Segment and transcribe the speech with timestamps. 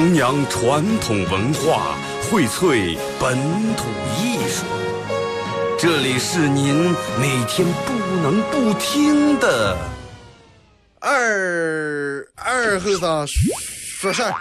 [0.00, 3.36] 弘扬传统文化，荟萃本
[3.76, 3.84] 土
[4.18, 4.64] 艺术。
[5.78, 6.74] 这里是您
[7.20, 7.92] 每天不
[8.22, 9.76] 能不听的
[11.00, 14.32] 二二和尚说事儿。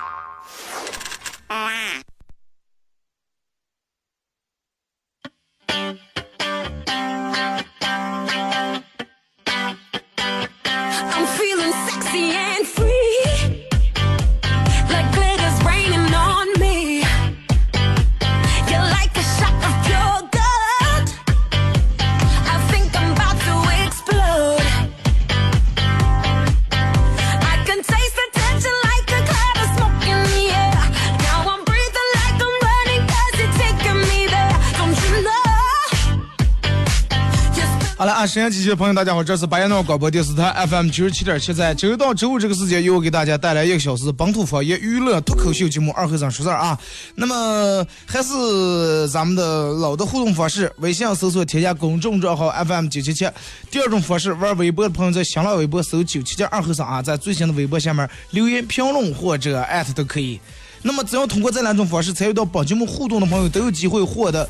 [38.30, 46.78] 沈阳机器的朋友，大家好，这是白彦淖尔广播电视台 FM 九十七点七，在周一到周五这个时间，由我给大家带来一个小时本土方言娱乐脱口秀节目《二和尚说事儿》啊。
[47.16, 53.27] 那么还是咱们的老的互动方式，微信搜索添加公众账号 FM 九七七。
[53.71, 60.40] 第二种方式，玩微博的朋友在新浪微博搜九七七二和尚啊，在最新的微博下面留言评论或者艾特都可以。
[60.84, 64.47] 那么只要通过这两种方式参与到本节目互动的朋友，都有机会获得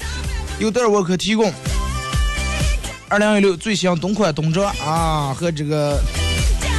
[0.59, 1.53] 由德尔沃克提供。
[3.09, 5.99] 二零一六最香冬款冬装啊和这个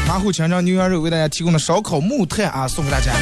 [0.07, 3.13] 马虎强肠牛羊肉为大家提供的烧烤木炭啊送给大家。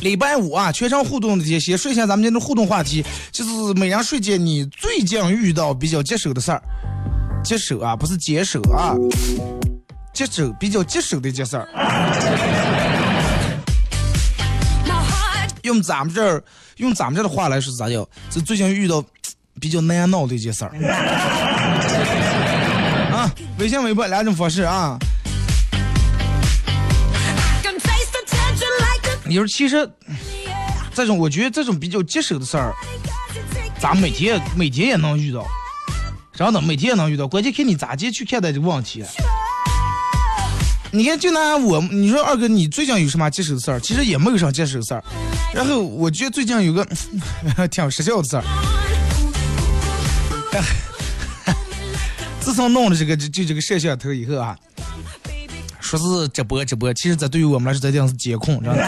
[0.00, 6.62] 礼拜五啊，全场互动的这些，说一下咱们今天的互动话题，就是每人睡前你最近遇到比较棘手的事儿，
[7.44, 8.96] 棘手啊，不是棘手啊，
[10.14, 11.68] 棘手比较棘手的一件事儿，
[15.62, 16.42] 用咱们这儿
[16.76, 18.08] 用咱们这儿的话来说咋叫？
[18.30, 19.04] 是最近遇到
[19.60, 20.70] 比较难闹的一件事儿。
[23.12, 24.98] 啊，微信、微博两种方式啊。
[29.24, 29.88] 你说其实
[30.92, 32.74] 这种，我觉得这种比较棘手的事儿，
[33.78, 35.46] 咱每天每天也能遇到，
[36.34, 39.04] 真的每天也能遇到，关键看你咋接去看待这个问题。
[40.92, 43.78] 你看，就拿我，你说二哥，你最近有什么棘手的事儿？
[43.80, 45.02] 其实也没有啥棘手的事儿。
[45.54, 46.86] 然后我觉得最近有个
[47.70, 48.44] 挺实效的事儿，
[52.40, 54.56] 自从弄了这个就就这个摄像头以后啊，
[55.80, 58.82] 说是直播直播，其实这对于我们来说，这定是监控，知道吗？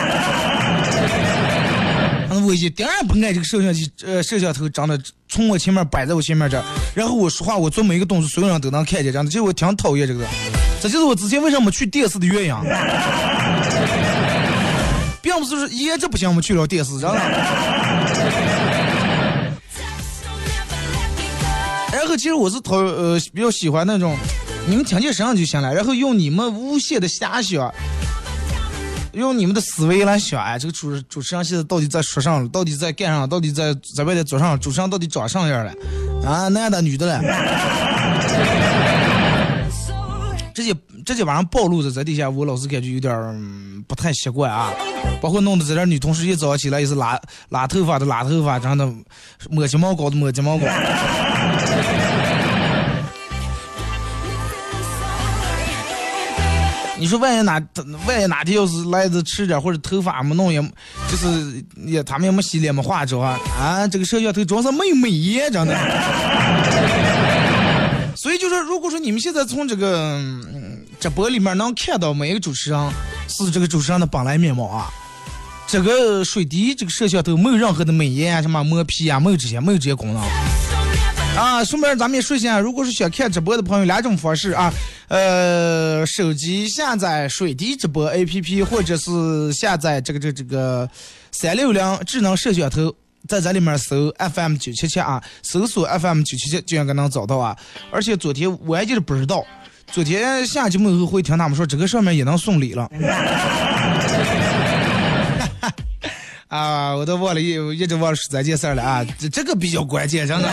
[2.52, 6.62] 我一点也不爱这个摄像机，呃，摄像头长得从我前面摆在我前面这，
[6.94, 10.26] 然后我说话，我做每一个动作，所有人都能看见，这样的，其实我挺讨厌这个。
[10.78, 12.54] 这就是我之前为什么去电视的原因，
[15.22, 17.20] 并不是说颜值不行，我们去了电视，知道吗？
[21.90, 24.14] 然后其实我是讨呃比较喜欢那种，
[24.66, 27.72] 你们听见声音就行了，然后用你们无限的遐想。
[29.12, 32.48] 用你们的思维来想，哎，这个主主持人现在到底在说啥了？
[32.48, 33.26] 到底在干啥？
[33.26, 34.56] 到底在在外头做啥？
[34.56, 35.72] 主持人到底长啥样了？
[36.24, 37.20] 啊，男的女的了？
[40.54, 40.74] 这些
[41.04, 44.72] 这些晚上暴露的在底下，我老是感觉有点、不太习惯啊。
[45.20, 47.20] 包括弄得这点女同事一早起来也是拉
[47.50, 48.90] 拉头发的拉头发，真的
[49.50, 50.66] 抹睫毛膏的抹睫毛膏。
[57.02, 57.60] 你说万一哪
[58.06, 60.62] 万一哪天要是来的迟点，或者头发没弄也，
[61.10, 65.76] 就是也他们也没洗脸没化妆啊，啊，这个摄像头主要是没有美颜，真的。
[68.14, 72.90] 所以就说，如果说你们现在从这个、嗯、直播里面能看到每个主持人
[73.26, 74.88] 是这个主持人的本来面貌啊，
[75.66, 80.22] 这个水滴这个摄像头没有任何的美颜啊，什么磨皮啊，没有这些，没有这些功能。
[81.36, 84.72] 啊，顺便咱们也说一下，如果是想看直播的朋友，两种方式啊，
[85.08, 90.88] 呃，手机下载水滴直播 APP，或者是下载这个这个这个
[91.32, 92.94] 三六零智能摄像头，
[93.26, 97.56] 在这里面搜 FM 九七七啊，搜索 FM 九七七就应该能找到啊。
[97.90, 99.42] 而且昨天我还就是不知道，
[99.90, 102.88] 昨天下节目以后会听他们说这个上面也能送礼了。
[106.52, 110.48] 啊，我都忘了一一直忘了说这件事儿了啊，这这个比较关键，真的。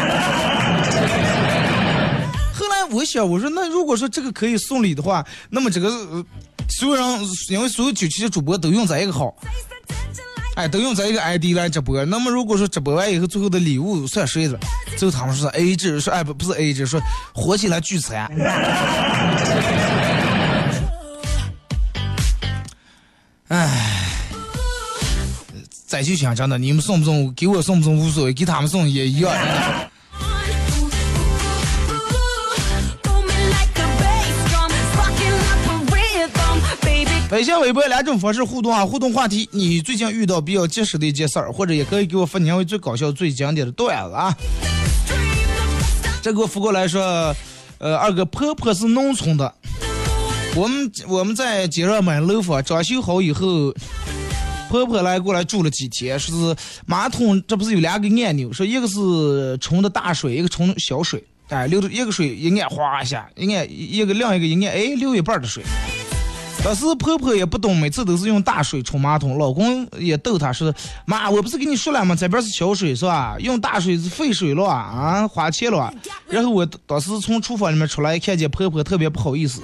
[2.54, 6.26] 后来我想，我说那如果说这个可以送礼的话，那么这个、呃
[6.70, 7.04] 所有人
[7.50, 9.36] 因为所有九七的主播都用这一个号，
[10.56, 12.06] 哎，都用这一个 ID 来直播。
[12.06, 14.58] 那么如果说直播完以后，最后的礼物算谁的？
[14.96, 17.02] 最后他们说是 A 制，说哎不不是 A 制，说
[17.34, 18.32] 火起来聚餐。
[23.50, 23.96] 唉。
[25.90, 29.34] 再去想真的，你们送不送，给我送不送无所谓，给他们送也一样。
[37.32, 44.32] 微信、微博两种方式互动啊，互动话题，你最近遇到比较棘时的一件事儿，或者也可以给我发享为最搞笑、最经典的段子啊。
[46.22, 47.36] 这给我发过来说，
[47.80, 49.52] 呃，二哥婆婆是农村的，
[50.56, 53.74] 我们我们在街上买楼房，装修好以后，
[54.70, 56.56] 婆婆来过来住了几天，说是
[56.86, 65.64] 马桶这不是有两个按钮，说一个是冲的大水，一个冲小水，哎，流的一个水一按哗一下，一按一个另一个一按，哎，流一半的水。
[66.64, 69.38] 当时婆婆也不懂，每次都是用大水冲马桶。
[69.38, 70.72] 老公也逗她说
[71.08, 72.14] ：“妈，我不是跟你说了吗？
[72.14, 73.38] 这边是小水是吧？
[73.40, 75.92] 用大水是费水了啊，花钱了。”
[76.30, 79.62] 然后我当时从厨房里面出来，看见婆婆特别不好意思，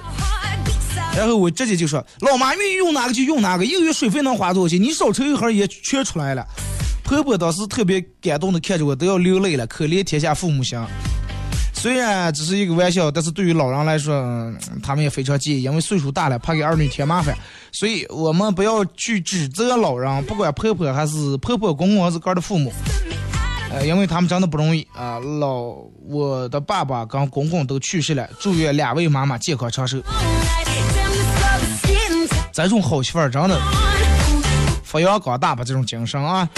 [1.16, 4.82] 然后我直接就说：“老妈愿意用哪个就用哪个，一个月水费能花多少钱？
[4.82, 6.46] 你少抽一盒也全出来了。”
[7.02, 10.78] 婆婆当时特别感动的看着我，都要流泪了，可怜天下父母心。
[11.72, 14.52] 虽然只是一个玩笑，但是对于老人来说，
[14.82, 17.36] 他们也非常介意，因为岁数大了，怕给儿女添麻烦。
[17.70, 22.72] 所以我们不要去指责老人，不管婆婆还是婆婆、公公还是个儿的父母，
[23.70, 25.76] 呃，因为他们真的不容易啊、老
[26.08, 29.98] 我的爸爸跟公公都去世了，祝愿两位妈妈健康长寿。
[32.64, 33.60] 这种好媳妇儿真的
[34.84, 36.48] 发扬光大吧，这种精神啊。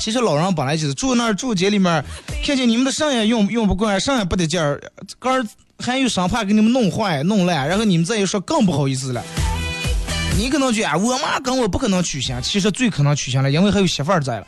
[0.00, 2.02] 其实老人本来就是住那儿住街里面，
[2.44, 4.80] 看见你们的肾也用用不惯，肾也不得劲儿，
[5.18, 5.46] 肝儿
[5.78, 9.22] 还有生怕给你们弄坏弄烂，然后你们再一说更不好意思了。
[10.38, 14.46] 你可能觉得我妈跟我不可能取向，其实最可能取向了，因为还有媳妇儿在了。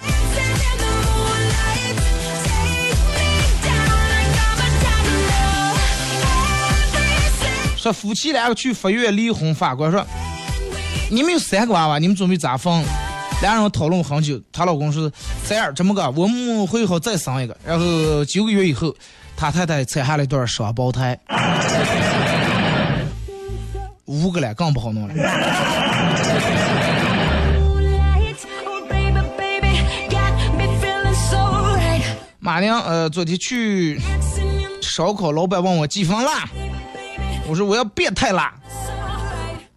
[7.82, 10.06] 说夫妻两个去法院离婚，法官说
[11.10, 12.72] 你们有三个娃娃，你们准备咋分？
[13.40, 15.10] 两人讨论很久，她老公说
[15.48, 17.56] 这样这么个，我们会好再生一个。
[17.66, 18.94] 然后九个月以后，
[19.36, 21.18] 他太太产下了一对双胞胎，
[24.04, 25.14] 五个了更不好弄了。
[32.38, 34.00] 马娘呃，昨天去
[34.80, 36.30] 烧烤，老板问我几分了，
[37.52, 38.50] 我说我要变态辣。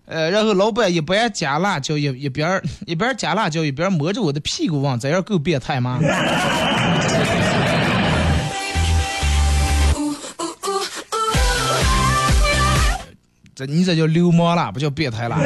[0.06, 6.00] 呃，然后老板一边加辣椒，一一边一边加辣椒，一边摸着我的屁股问：“这样够变态吗？”
[13.54, 15.38] 这你这叫流氓啦，不叫变态啦。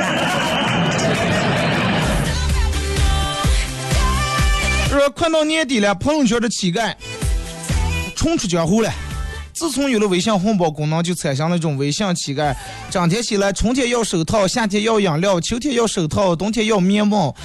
[4.88, 6.94] 说快到年底了，朋友圈的乞丐
[8.16, 8.94] 冲出江湖了。
[9.60, 12.56] 自从有了微信红包功能，就产生了一种微信乞丐，
[12.90, 17.36] 整天起来，春天要手套，夏天要饮料，秋天要手套，冬天要面包，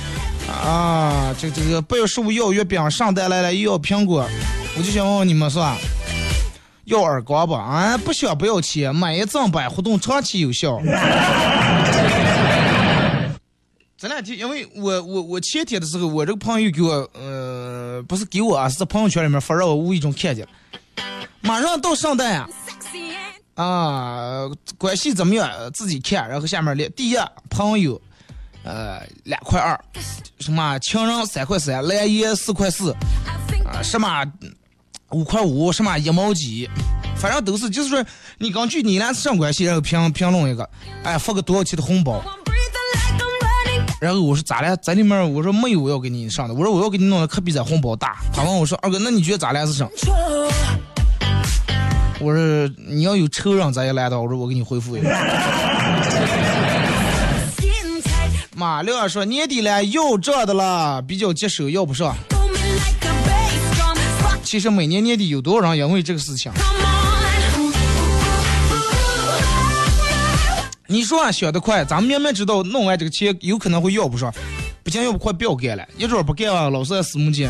[0.49, 4.25] 啊，这这个八月十五要月饼，圣诞来了又要苹果，
[4.79, 5.77] 我就想问问你们是吧？
[6.85, 7.59] 要耳光吧？
[7.59, 10.81] 啊，不想不要钱，买一赠百，活动长期有效。
[13.99, 20.51] 这两天，因为我我我前天的时候，我这个朋友给我，呃，不是给我啊，是在朋友圈里面发，让我无意中看见了。
[21.45, 22.49] 马上到圣诞啊、
[23.55, 24.49] 啊，
[24.79, 25.49] 关系怎么样？
[25.75, 26.27] 自己看。
[26.27, 27.17] 然后下面列第一
[27.51, 28.01] 朋友，
[28.65, 29.79] 呃，两块二，
[30.41, 32.93] 什么情人三块三，蓝颜四块四，
[33.67, 34.25] 啊，什么
[35.11, 36.69] 五块五，什么一毛几，
[37.17, 38.03] 反正都是，就是说
[38.39, 40.69] 你根据你俩是什么关系，然后评评论一个，
[41.03, 42.23] 哎，发个多少钱的红包。
[44.01, 44.75] 然后我说咋了？
[44.79, 48.17] 在里面我说没有我要给你上的，我说我要给你弄的可比这红包大。
[48.33, 49.91] 他问我说二哥，那你觉得咱俩是什么？
[52.21, 55.09] 我说你要有仇人咱也来到，我说我给你回复一个。
[58.57, 62.15] 马亮说年底了又这的了，比较棘手，要不上。
[64.43, 66.53] 其实每年年底有多少人因为这个事情？
[70.87, 74.33] 你说啊，想得快，咱们明明知道弄完这个钱有可能会要不上，
[74.85, 77.49] 不行，要不快不要干了，一准不干啊，老是私募金，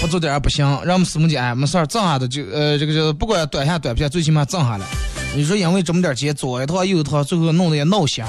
[0.00, 4.86] 不做点不行，让我们师母姐哎没事儿挣下的就呃这个这不管短下短片，最起码挣下来。
[5.34, 8.24] 你说因为这么点钱左一套右一套，最后弄得也闹心。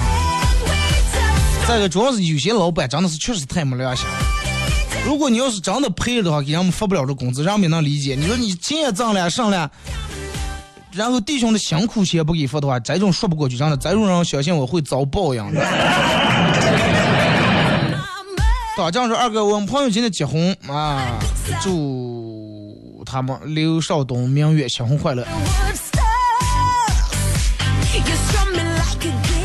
[1.68, 4.12] 再个主要是有些老板真的是确实太没良心了。
[5.06, 8.16] 如果你要是真的赔了的话，给人们发不了这工资，人们也能理解。
[8.16, 9.70] 你说你钱也挣了上了。
[10.92, 15.60] 然后弟兄的辛苦钱不给发的话，这种说不过去，真的，这种人相信我会遭报应的。
[18.80, 21.18] 打仗说二哥，我们朋友今天结婚啊，
[21.60, 25.22] 祝他们刘少东、明月新婚快乐。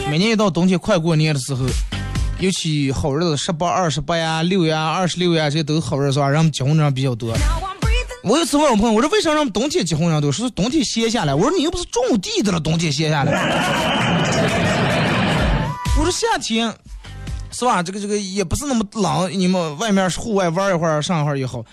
[0.09, 1.65] 每年一到冬天快过年的时候，
[2.39, 7.35] 尤其好日子十八、二十八呀、六呀、二十六呀，这些都好日子啊，人们结婚的人比较多。
[8.23, 10.31] 我有一次问我朋友，我说为啥让冬天结婚人多？
[10.31, 11.35] 说是冬天歇下来。
[11.35, 13.33] 我说你又不是种地的了，冬天歇下来。
[15.99, 16.73] 我说夏天
[17.57, 17.81] 是吧？
[17.81, 21.63] 这个这个也不是那么冷，你们外面户外玩一会儿，上一会儿也好。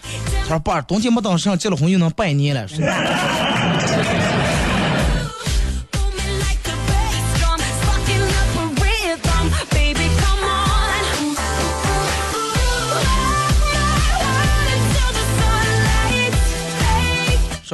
[0.44, 2.68] 他说爸，冬天没等上，结了婚又能拜年了。
[2.68, 2.86] 是吧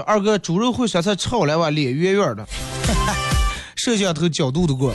[0.06, 2.46] 二哥，猪肉烩酸菜炒来吧，脸圆圆的，
[3.76, 4.94] 摄像头角度都过。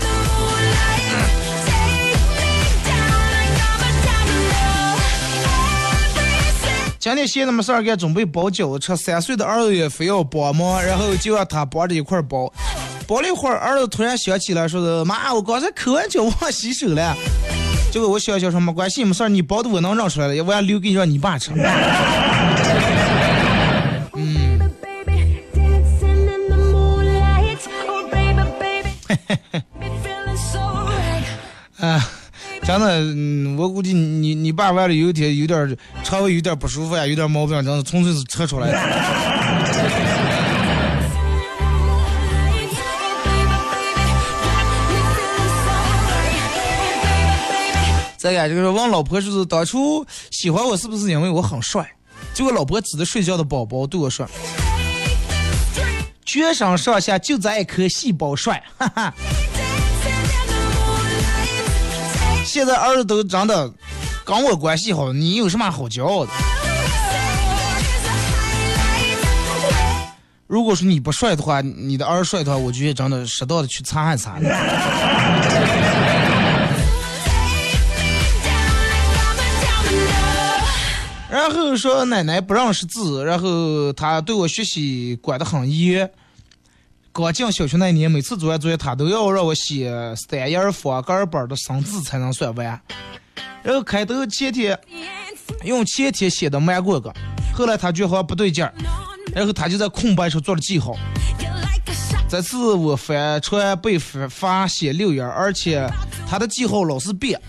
[7.04, 8.96] 今天闲的没事儿干，准备包饺子吃。
[8.96, 12.50] 三岁的儿子也非要帮忙，然后就让他帮着一块儿包。
[13.06, 17.14] 包了一会儿，儿子突然想起来，说的妈，我刚才抠完脚忘洗手了。
[17.92, 21.52] 结果我笑笑说没关系，没事儿，你包的我能让出来了，我要留给你让你爸吃。
[32.74, 38.74] 真的，我估计你你爸完了有一天有点肠胃有点不舒服呀，有点毛病，真的纯粹是扯出来的。
[48.18, 51.88] 再呀，这个问老婆就是当初喜欢我是不是因为我很帅？
[52.34, 54.28] 结果老婆指着睡觉的宝宝对我说
[56.26, 59.14] ：“全身上下就咱一颗细胞帅，哈哈。”
[62.54, 63.68] 现在儿子都长得
[64.24, 66.32] 跟我关系好，你有什么好骄傲的？
[70.46, 74.38] 如果说你不帅的话，你的儿帅的话，我觉得真的适当的去擦一擦。
[81.28, 86.08] 然后说奶奶不认识字，然后她对我学习管得很严。
[87.16, 92.82] 刚进小学那年，每次做完作业，他都要让我写三页方格本的生字才能算完。
[93.62, 94.78] 然后开头前天
[95.64, 97.14] 用前天写的慢过个，
[97.54, 98.74] 后来他觉得好像不对劲儿，
[99.32, 100.96] 然后他就在空白处做了记号。
[102.28, 105.88] 这次我翻船被罚罚写六页，而且
[106.28, 107.40] 他的记号老是变。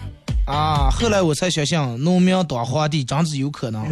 [0.47, 0.91] 啊！
[0.93, 3.83] 后来我才想想，农民当皇帝真是有可能。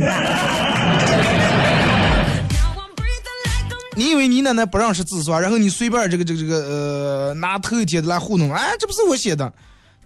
[3.95, 5.39] 你以为你奶奶不认识字是吧？
[5.39, 9.53] 然后你随便这个这个这个呃拿头贴的来糊弄，哎，这不是我写的。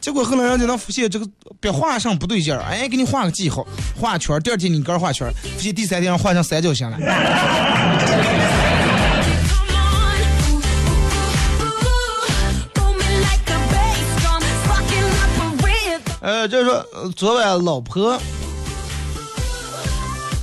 [0.00, 1.26] 结果后来人家能发现这个
[1.61, 3.66] 笔画上不对劲儿，哎，给你画个记号，
[3.99, 4.40] 画圈儿。
[4.40, 6.99] 第二天你搁这画圈儿，发现第三天画成三角形了。
[16.21, 18.21] 呃，就是说，呃昨晚老婆，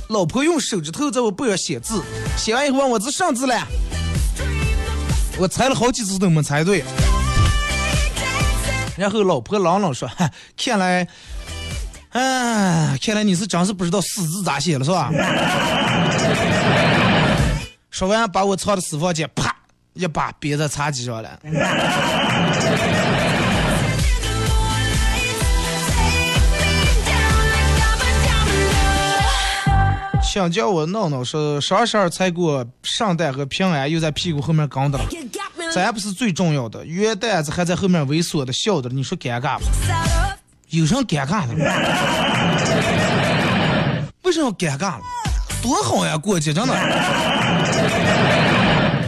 [0.08, 2.02] 老婆用手指头在我背上写字，
[2.36, 3.66] 写完以后问我这上字了，
[5.38, 6.84] 我猜了好几次都没猜对。
[8.96, 10.08] 然后老婆朗朗说
[10.56, 11.08] ：“看来，
[12.10, 15.10] 哎，看来你是真是不知道死字咋写了是吧？”
[17.90, 19.56] 说完，把我藏的私房钱啪
[19.94, 21.40] 一把别在茶几上了。
[30.34, 35.04] 想叫我闹闹说双十二才过圣诞和平安，又在屁股后面跟的了。
[35.72, 39.64] 咱不是最重要的，元旦子还在后面猥琐的笑着，你说尴尬不？
[40.70, 41.54] 有什么尴尬的？
[44.24, 45.04] 为什么尴尬了？
[45.62, 46.74] 多好呀，过节真的。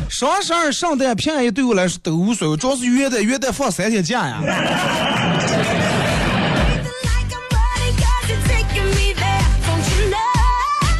[0.09, 4.41] 双十二、圣诞、平安夜对我来说都无所谓，主要是元旦，元旦放三天假呀。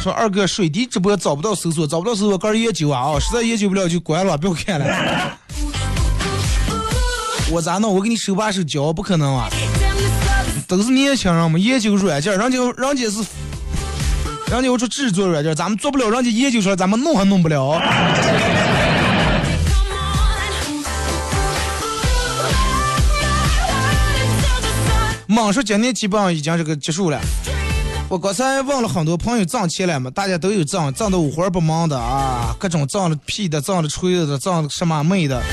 [0.07, 5.37] 说二哥水滴直播找不到搜索，找不到搜索，个人研究啊啊，实在研究不了就关了，不要看了。
[7.51, 7.93] 我咋弄？
[7.93, 9.49] 我给你手把手教，不可能啊！
[10.65, 13.17] 都是年轻人嘛，研究软件，人家人家是，
[14.49, 17.77] 人家我说制作软件，咱们做不了，人家研究出来，咱们弄还弄不了。
[25.27, 27.19] 猛说今天基本上已经这个结束了。
[28.09, 35.43] 我刚才问了很多朋友挣钱了嘛，大家都有挣，挣的五花八门的啊，各种挣了屁的，挣了吹的，挣了什么妹的，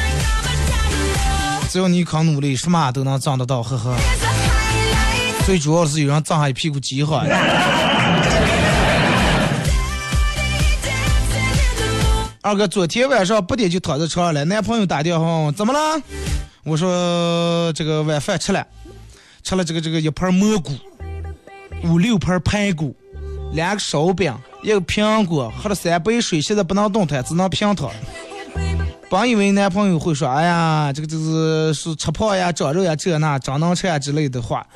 [1.69, 3.97] 只要你肯努力，什么都能挣得到，呵呵。
[5.45, 7.27] 最主要是有人挣下一屁股饥荒。
[12.41, 16.01] 二哥，昨天晚上八点就躺在床上了，男朋友打电话问怎么了，
[16.63, 18.65] 我说这个晚饭吃了，
[19.43, 20.71] 吃了这个这个一盘蘑菇。
[21.85, 22.97] 五六盘排骨，
[23.53, 27.91] 两个烧饼，一个苹果，喝了三杯水，现在不能动弹，只能平躺。
[29.11, 34.67] 本以为男朋友会说，哎呀，这个这个是吃胖呀、长肉呀、这那、长囊吃呀之类的话，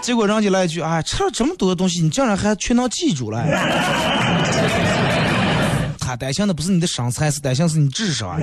[0.00, 3.44] 结果人家来一句，哎，吃了这么多东西，你竟然还全能记住了。
[5.98, 8.38] 他担心的不是你的身材，是担心是你智商。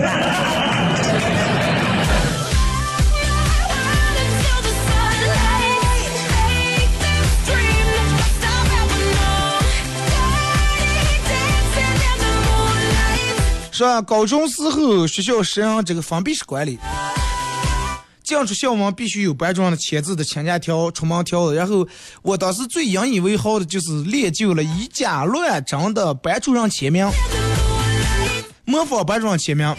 [13.81, 14.01] 说？
[14.03, 16.77] 高中时候学校实行这个封闭式管理，
[18.23, 21.51] 进出校门必须有班主任的签字的请假条、出门条。
[21.51, 21.87] 然后
[22.21, 27.09] 我当时最引以为豪的就是练就了以假乱真的班主任签名，
[28.65, 29.75] 模仿班主任签名。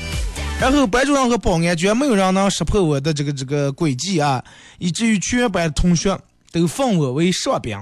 [0.61, 4.43] 然后班主任和保安居然没有人能识破我的这个这个诡计啊，
[4.79, 6.19] 以至于全班同学
[6.51, 7.77] 都奉我为上宾。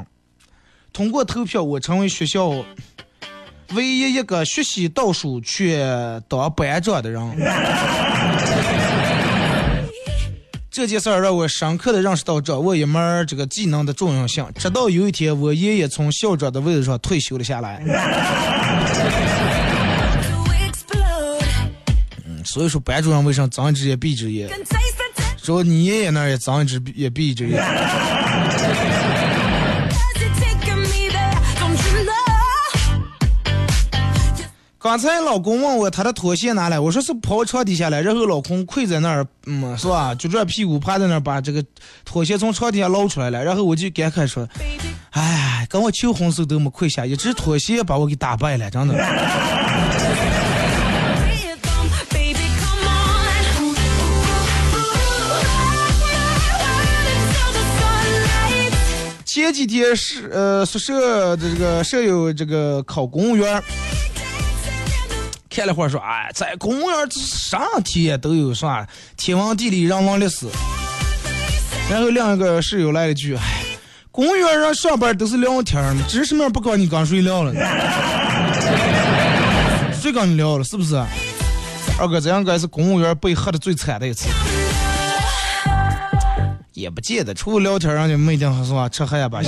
[0.92, 2.64] 通过投票，我成为学校
[3.74, 5.78] 唯一一个学习倒数却
[6.28, 7.22] 当班长的人。
[10.70, 14.46] 这件事儿让我深刻的认识到掌握一门儿这个技能的重要性。
[14.56, 17.82] 直到有一天，我爷爷从校长的位置上退休了下来。
[20.68, 21.44] Explode.
[22.46, 24.48] 所以说，班主任为啥睁一只眼闭一只眼.
[25.42, 27.60] 说你爷爷那儿也睁一只眼闭一只眼。
[34.82, 40.14] 刚才老公问我他的拖鞋拿来，我说是跑床底下来，然后老公跪在那儿，嗯，是吧？
[40.14, 41.62] 就这屁股趴在那儿，把这个
[42.02, 44.48] 拖鞋从床底下捞出来了，然后我就感慨说，
[45.12, 48.94] 哎，跟我求婚时候都没跪下，一只拖鞋把我给打败了，真的。
[59.26, 63.62] 前几天是呃宿舍的这个舍友这个考公务员儿，
[65.50, 68.86] 看了会儿说，哎，在公务员这啥题也都有啥？
[69.16, 70.46] 天文地理人文历史。
[71.90, 73.42] 然后另一个室友来了句，哎，
[74.12, 77.52] 公务员人上班都是聊天儿嘛，只是什么样不跟你刚睡聊了？
[80.00, 80.62] 谁跟你聊了？
[80.62, 80.94] 是不是？
[81.98, 84.28] 二哥，这应该是公务员被黑的最惨的一次。
[86.72, 88.88] 也不见得，除了聊天，人家没定是吧？
[88.88, 89.42] 吃喝也罢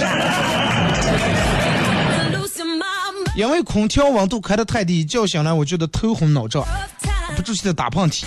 [3.35, 6.63] 因为空调温度开得太低，叫醒来我觉得头昏脑胀，
[7.35, 8.25] 不住气的打喷嚏。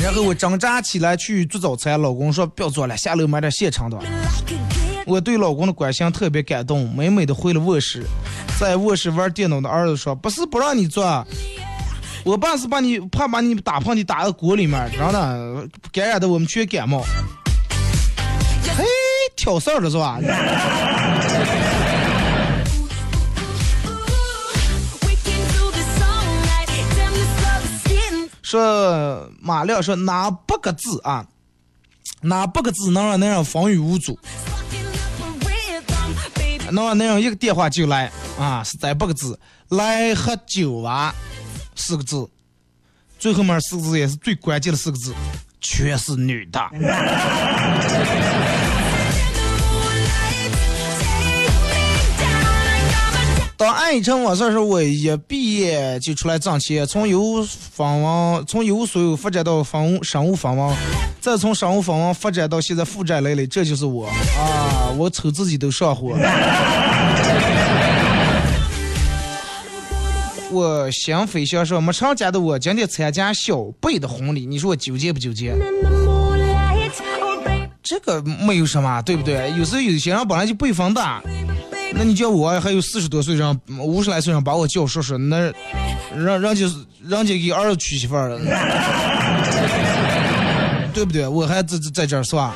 [0.00, 3.98] 然后我挣扎起来去做早餐，老公说不要做了，下楼买点现成的。
[5.06, 8.04] 我对老公的关心特别感动，美美的回了卧室，
[8.60, 11.26] 在卧室玩电脑的儿子说：“不是不让你做，
[12.22, 17.02] 我爸是把你怕把你打喷嚏打到锅里面，然后呢感染的我们全感冒。”
[18.78, 18.84] 嘿，
[19.36, 20.20] 挑事儿了是吧？
[28.50, 31.24] 说马亮说哪八个字啊？
[32.20, 34.18] 哪八个字能让男人风雨无阻？
[36.72, 38.64] 能让男人一个电话就来啊？
[38.64, 41.14] 是这八个字，来喝酒啊，
[41.76, 42.28] 四个字，
[43.20, 45.14] 最后面四个字也是最关键的四个字，
[45.60, 46.60] 全是女的。
[53.60, 60.74] 当爱一成往事时，我一毕业就出来挣钱，从业务分文，从业务所有发展到分务商务分文，
[61.20, 64.88] 再从商务分文发展到现在负债累累，这就是我啊！
[64.96, 66.16] 我瞅自己都上火。
[70.50, 75.54] 我心飞翔说，没成家的我今天参加小贝的婚礼，你说我纠结不纠结？
[77.82, 79.52] 这个没有什么，对不对？
[79.58, 81.22] 有时候有些人本来就辈分大，
[81.92, 85.52] 那你叫我还有四十多岁人、五十来岁人把我叫叔叔，那
[86.16, 86.66] 人人家
[87.06, 88.38] 人家给儿子娶媳妇儿了，
[90.94, 91.26] 对不对？
[91.28, 92.54] 我还在在这儿是吧？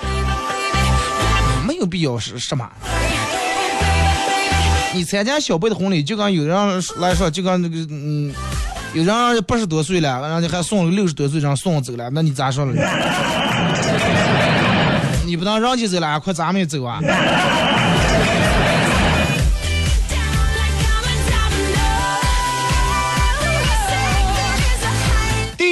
[1.67, 2.67] 没有必要是什么。
[4.95, 8.33] 你参加小辈的婚礼，就跟有人来说，就跟那个嗯，
[8.95, 12.73] 有人八十多岁了，人家还送了六十多岁人送走了，那你咋说了？
[15.27, 17.01] 你不能让起走了，快咱们也走啊！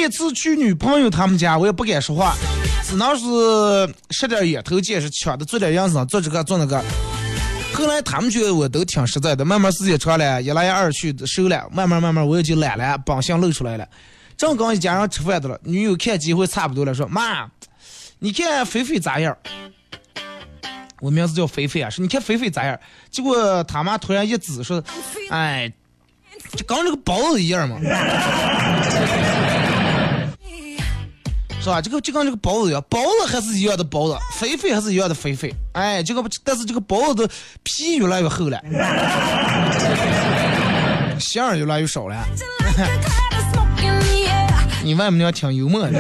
[0.03, 2.35] 一次去女朋友他们家，我也不敢说话，
[2.85, 6.83] 只能是吃点眼头见识，抢的做点样子，做这个做那个。
[7.73, 13.89] 后来他们觉得我都挺实在的，慢慢时间长了，一来二去的熟了，慢慢慢慢我也就懒了，本性露出来了。
[14.37, 17.49] 正刚一家人吃饭的了，女友看机会差不多了，说妈，
[18.19, 19.37] 你看菲菲咋样？
[21.01, 22.79] 我名字叫菲菲啊，说你看菲菲咋样？
[23.11, 24.83] 结果他妈突然一指说，
[25.31, 25.73] 哎，
[26.57, 27.77] 就跟这个包子一样嘛，
[31.63, 31.81] 是吧？
[31.81, 38.61] 这个就跟这个包子一样，包子还是一样的包子，肥肥还是一样的肥肥，哎，这个但是这个包子的皮越来越厚了，
[41.21, 42.17] 馅儿越来越少了。
[44.83, 45.93] 你外母娘挺幽默的，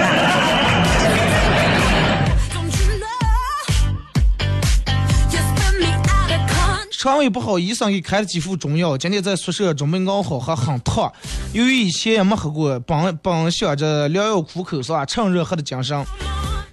[7.02, 8.96] 肠胃不好，医生给开了几副中药。
[8.96, 11.12] 今天在宿舍准备熬好，喝很烫。
[11.52, 15.04] 由于以前也没喝过，本本想着良药苦口是吧？
[15.04, 16.06] 趁热喝的精神，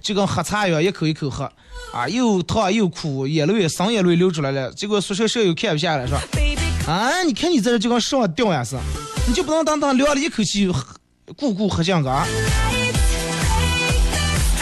[0.00, 1.50] 就跟喝茶一样，一口一口喝。
[1.92, 4.70] 啊，又烫又苦，眼泪生眼泪流出来了。
[4.70, 8.76] 结果宿舍舍友看不下来，说 Baby, 啊，你看你在这就跟上吊呀是，
[9.26, 12.24] 你就不能当当凉了一口气，咕咕喝香嘎
[12.70, 13.02] ？take this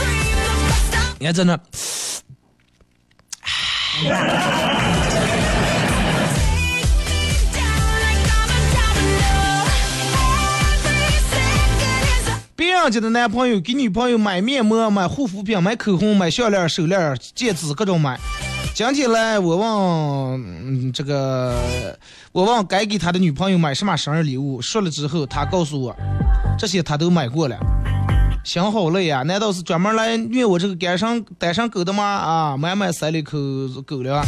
[0.00, 1.12] dream of us down.
[1.18, 1.60] 你看在那，
[12.84, 18.18] 人家的男朋友给女朋友买面膜、买护肤品、买口红、买项链、手链、戒指，各种买。
[18.72, 21.98] 今天来，我问、这个，
[22.32, 25.94] 我问该给他的女朋友买什么生日礼物，说了之后，他告诉我，
[26.58, 27.58] 这些他都买过了。
[28.44, 32.02] 心好累呀、难道是专门来虐我这个单身单身狗的吗？
[32.02, 33.36] 啊，满满塞了一口
[33.84, 34.24] 狗粮。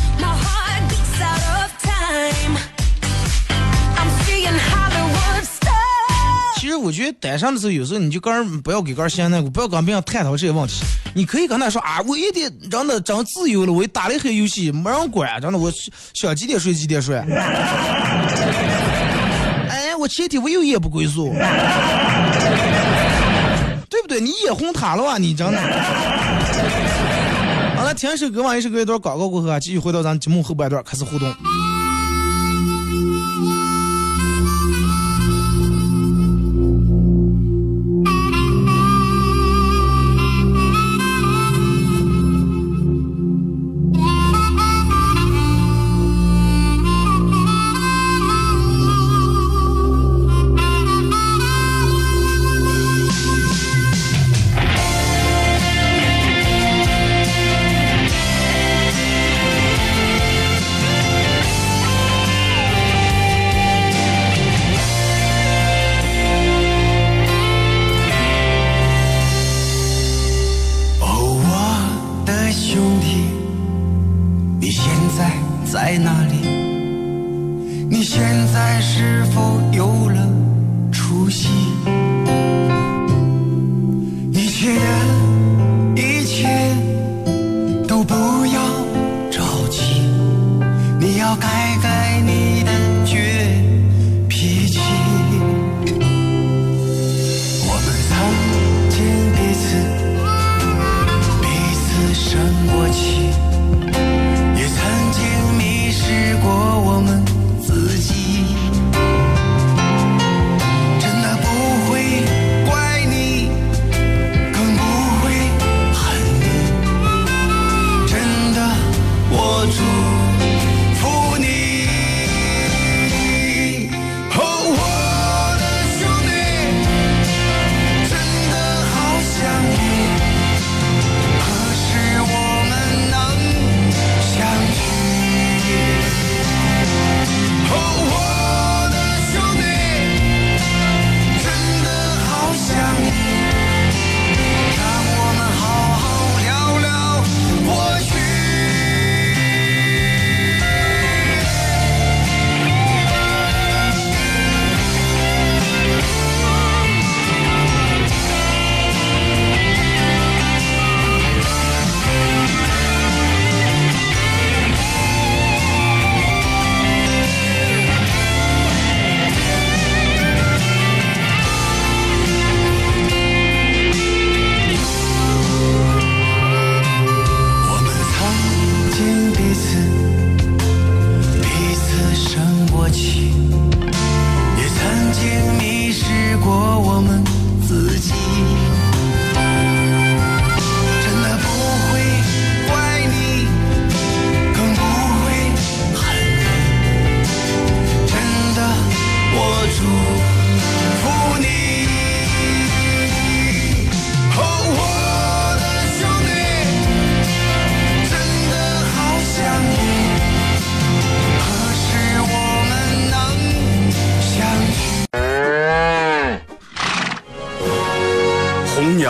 [6.71, 10.75] 其实我觉得单身的时候，有时候你就跟人不要给个人闲那个，不要跟别人探讨这些问题。
[11.17, 15.69] 你可以跟他说啊，我一点真的真自由了，我打了一黑游戏，没人管，真的我
[16.15, 17.17] 想几点睡几点睡。
[19.69, 21.35] 哎，我前天我又夜不归宿，
[23.89, 24.21] 对不对？
[24.21, 25.59] 你眼红他了哇，你真的。
[27.75, 31.35] 好了，听一首歌完一首歌一段广告过后啊，继续回到咱节目后半段开始互动。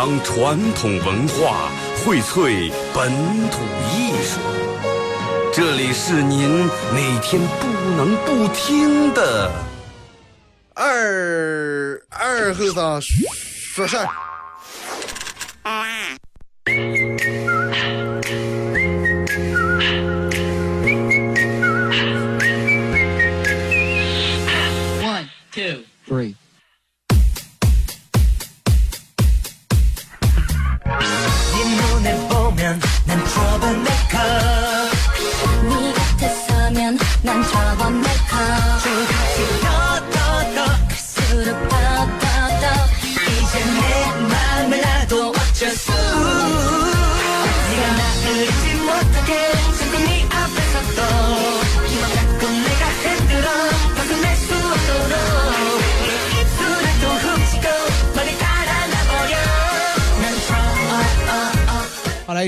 [0.02, 3.12] 当传统文化，荟萃本
[3.50, 3.60] 土
[3.92, 4.40] 艺术。
[5.52, 6.48] 这里是您
[6.94, 7.66] 每天不
[7.98, 9.52] 能不听的
[10.72, 14.08] 二二后生说事儿。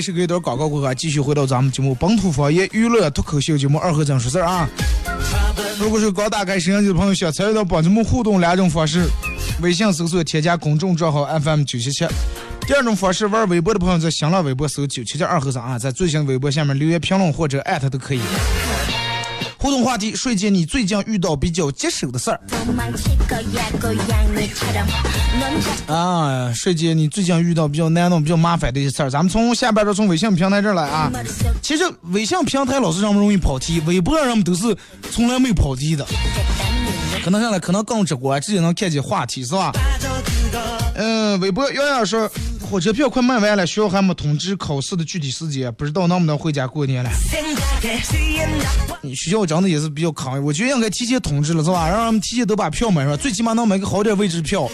[0.02, 4.68] 是给一段广告过后，继续回到咱们节目本土方言娱乐脱口秀节目二和尚说事儿啊。
[5.78, 9.08] 如果是刚打开摄像机的朋友，想参与到本节目互动两种方式：
[9.62, 12.06] 微信搜索添加公众账号 FM 九七七；
[12.66, 18.20] 第二种方式，玩微博的朋友在新浪微博搜九七七二和尚啊，在最新微博下面留言评论或者艾特都可以。
[19.62, 22.40] 互动话题，帅姐你最近遇到比较棘手的事儿。
[25.86, 31.08] 啊，帅姐你最近遇到比较难弄、比较麻烦的一些事儿，咱们从下边儿，从微信平台这儿来啊。
[31.62, 34.76] 其实微信平台老是这么容易跑题，微博上都是
[35.12, 36.04] 从来没跑题的。
[37.24, 39.70] 可能现在可能更直观，直接能看见话题是吧？
[40.96, 42.28] 嗯，微博永远是。
[42.72, 47.10] 火车票快卖完了，学校还没通知考试的具体时间，不知道能不能回家过年了。
[49.02, 51.86] 你学校真的也是比较坑，我觉得应该提前通知了是吧？
[51.86, 54.66] 让他们提前都把票买上，最起码能买个好点位置票，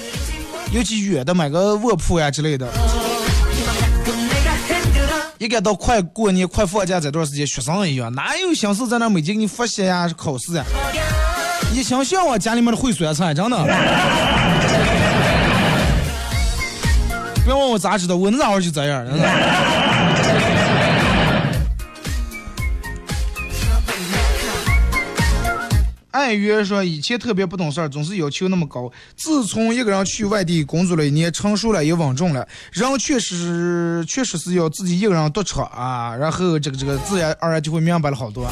[0.73, 2.69] 尤其远的买个卧铺呀之类的。
[5.39, 10.65] 一该到快过年、快放假这段时间，学生一样，哪有心思在那每天给你复习呀、考试呀？
[11.75, 13.57] 一想想我家里面的烩酸菜，真的。
[17.49, 19.27] 不要问我咋知道，我那会儿就这样，真的。
[26.11, 28.93] 爱约说以前特别不懂事儿，总是要求那么高。
[29.17, 38.47] 自从一个人去外地工作了一年，成熟了也稳重了，人确实确实是要自己一个人独处啊，然后这个这个自然而然就会明白了好多。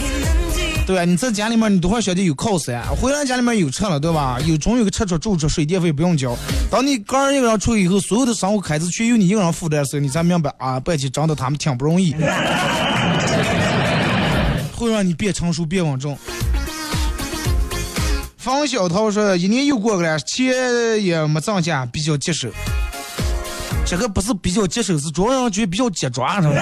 [0.86, 4.38] 对啊，你在家里面你都会晓得有靠山，回来家里面有车了，对吧？
[4.46, 6.36] 有总有个吃住住着，水电费不用交。
[6.70, 12.14] 当你个人一个人出去以后，所有的生活开支全由你一个人负担的时候，你才明白啊，白起真的他们挺不容易，
[14.76, 16.16] 会让你变成熟变稳重。
[18.36, 20.54] 方小涛说：“一年又过去了，钱
[21.02, 22.48] 也没挣下，比较棘手。
[23.84, 26.54] 这个不是比较棘手，是主要让人觉得比较结抓，是吧？”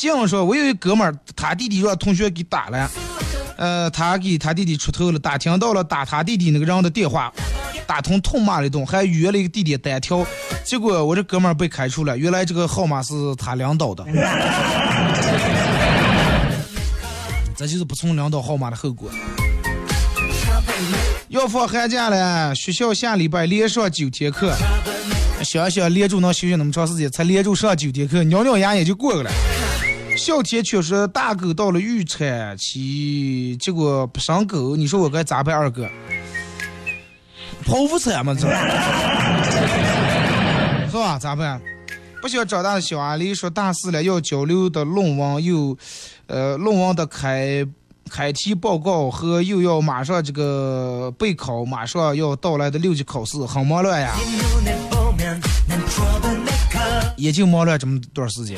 [0.00, 2.90] 信说：“我有一哥们儿，他弟弟让同学给打了，
[3.58, 7.30] 呃，他给他弟弟出头了，打听到了打他弟弟那个人的电话，
[7.86, 10.26] 打通痛骂了一顿，还约了一个弟弟单挑，
[10.64, 14.02] 结果我这哥们儿被开除了，原来这个号码是他领导的。”
[17.54, 19.10] 这就是不从领导号码的后果。
[21.28, 24.54] 要放寒假了，学校下礼拜连上九天课，
[25.44, 29.30] 想想连住能休息那么长时间，才连住上九天课，咬咬牙也就过去了。
[30.16, 35.56] 小天确实大狗到了预产期，结果不生狗，你说我该咋办？
[35.56, 35.88] 二哥，
[37.64, 38.40] 剖腹产嘛，这
[40.90, 41.18] 是吧？
[41.18, 41.60] 咋办？
[42.20, 45.74] 不想长大的小阿狸说大四了要交流的论文又，
[46.26, 47.66] 呃，论文的开
[48.10, 54.12] 开题报告和又要马上这个备考，马上要到来的六级考试，很忙乱呀。
[57.16, 58.56] 也就忙乱这么段时间，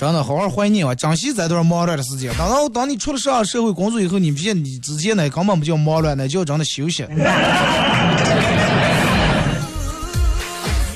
[0.00, 2.34] 真的好好怀念啊，珍惜这段忙乱的时间。
[2.38, 7.04] 等到等你出了上社会工作以后，你发现你之前那根本不叫忙乱，那叫真的休息。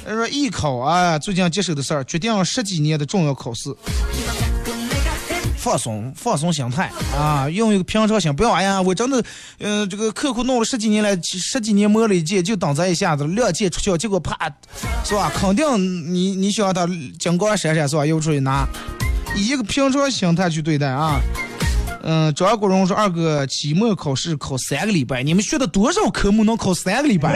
[0.07, 3.69] 他说艺考啊，最近接手的事儿，决定了十几年的重要考试。
[5.65, 9.25] 放松，放松心态啊，用一个平常心，不要哎呀，我真的，
[9.59, 14.37] 呃，这个刻苦弄了十几年来，十几年磨了一剑，就等这一下子亮剑出鞘，结果啪，
[15.03, 15.33] 是吧？
[15.35, 15.65] 肯定
[16.13, 16.87] 你你想他
[17.19, 18.05] 金光闪闪是吧？
[18.05, 18.69] 又出去拿，
[19.35, 21.19] 以一个平常心态去对待啊。
[22.03, 27.33] 嗯，张国荣说二哥期末考试考三个礼拜，你们学的多少科目能考三个礼拜？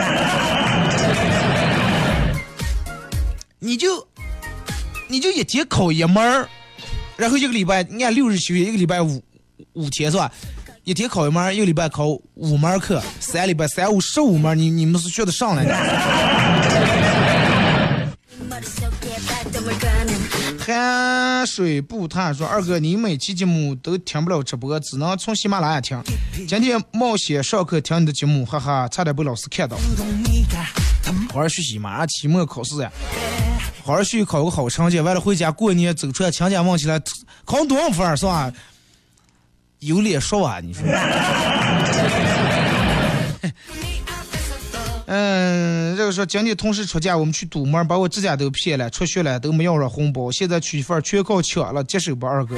[3.59, 4.07] 你就
[5.09, 6.47] 你就一天考一门儿，
[7.19, 9.21] 然后一个礼拜你按六日休息，一个礼拜五
[9.73, 10.31] 五天是吧？
[10.85, 15.75] 一天考一门，一个礼拜考五门课，三礼拜三五十五门，你你们是学得上来的？
[20.61, 26.01] 寒水不谈说二哥，你每期节目都听不了直播，只能从喜马拉雅听。
[26.47, 29.77] 今天冒险上课听你的节目，哈哈，差点被老师看到。
[31.31, 32.93] 好好学习，马上期末考试呀，
[33.89, 37.01] 好好学习，考个好成绩，完了回家过年走出来，亲家问起来，
[37.47, 38.53] 考多少分是吧？
[39.79, 40.83] 有脸说啊，你说。
[45.07, 52.57] 嗯， 这个说今天同事出嫁，我们去堵门，把我指甲都骗了，出血了，都没要着红包，现在娶媳妇儿全靠抢了，接手吧二哥。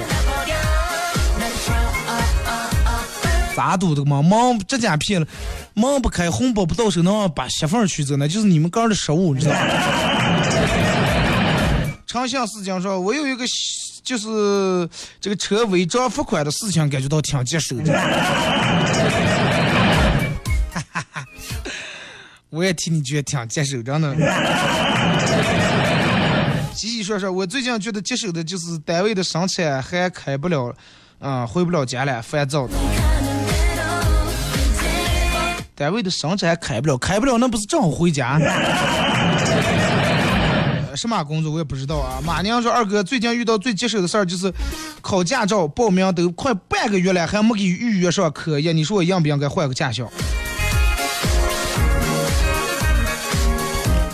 [3.54, 4.20] 咋堵的嘛？
[4.20, 5.26] 忙指甲骗了，
[5.74, 9.60] 忙不开，红包不到手，能把媳妇儿娶走，那就是你们个人的失误，你知道吗？
[12.10, 13.44] 长相思讲说，我有一个
[14.02, 14.26] 就是
[15.20, 17.94] 这个车违章罚款的事情，感觉到挺棘手的。
[22.50, 24.12] 我也替你觉得挺棘手，真的。
[26.74, 30.74] 细细说说，我最近觉得棘手的就是单位的生产还开不了，
[31.20, 32.74] 啊、回不了家了，烦躁的。
[35.76, 38.36] 单位的生产开不了，开不了那不是正好回家？
[40.96, 42.20] 什么工作我也不知道啊。
[42.24, 44.52] 马娘说二哥最近遇到最棘手的事儿就是
[45.00, 48.72] 考驾照报名都快半个月了，还没给预约上课呀。
[48.72, 50.10] 你说我应不应该换个驾校？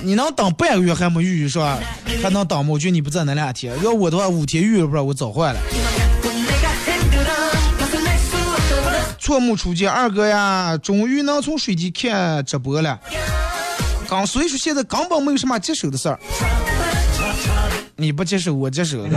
[0.02, 1.78] 你能等半个月还没预约是吧？
[2.22, 2.70] 还能等吗？
[2.72, 3.74] 我觉得你不在那两天。
[3.82, 5.60] 要我的话，五天预约不知道我早换了。
[9.18, 13.00] 错目初见，二哥呀，终于能从水底看直播了。
[14.08, 16.18] 刚所以说现在根本没有什么棘手的事儿。
[17.96, 18.98] 你不棘手，我棘手。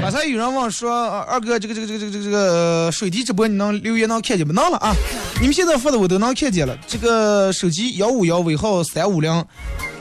[0.00, 4.54] 刚才有人问说，二哥，这个这个这个这个这个水滴直播你能留言能看见不？
[4.54, 4.94] 能了啊！
[5.38, 6.74] 你们现在发的我都能看见了。
[6.86, 9.44] 这个手机幺五幺尾号三五零，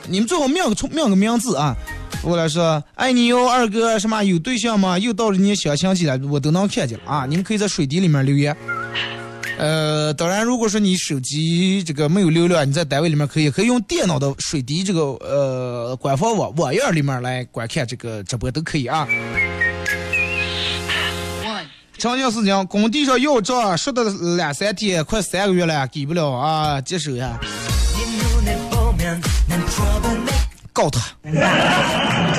[0.08, 1.76] 你们最好命个冲命个名字啊！
[2.24, 4.98] 我来说，爱你哟，二哥，什么有对象吗？
[4.98, 7.26] 又到了你相亲季了，我都能看见了啊！
[7.28, 8.56] 你们可以在水滴里面留言。
[9.58, 19.08] 呃，当然，如果说你手机这个没有流量，你在单位里面可以可以用电脑的水滴这个呃官方网网页里面来观看这个直播都可以啊。
[21.98, 24.04] 长江事情，工地上要账，说的
[24.36, 27.40] 两三天，快三个月了，给不了啊，接手呀，
[30.72, 31.02] 告他。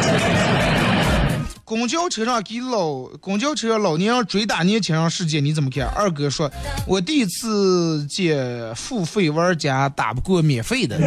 [1.68, 5.86] 公交车上给老公交车老年人追打年轻人事件你怎么看？
[5.88, 6.50] 二哥说，
[6.86, 10.98] 我第一次见付费玩家打不过免费的。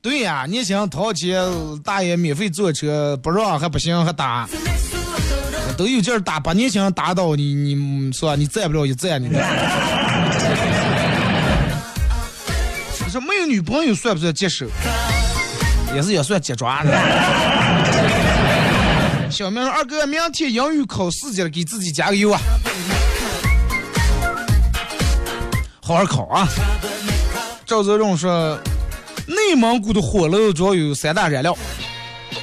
[0.00, 1.44] 对呀，年轻人掏钱，
[1.84, 4.48] 大爷免费坐车不让还不行还打。
[5.76, 8.34] 都有劲儿打，把年轻人打倒，你你是吧？
[8.34, 9.28] 你站不了一站，你。
[9.28, 9.34] 你
[13.12, 14.64] 说 没有女朋友算不算接手？
[15.94, 16.90] 也是也算接抓的。
[19.30, 22.40] 小明：“二哥，明天英语考四级了，给自己加个油啊！
[25.82, 26.48] 好好考啊！”
[27.66, 28.58] 赵泽荣说
[29.28, 31.56] ：“内蒙古的火炉主要有三大燃料。”